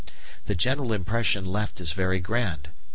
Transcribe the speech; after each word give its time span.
The 0.45 0.55
general 0.55 0.93
impression 0.93 1.45
left 1.45 1.79
is 1.79 1.91
very 1.91 2.19
grand. 2.19 2.69